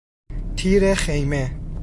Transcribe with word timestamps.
تیر 0.55 0.93
خیمه 0.93 1.51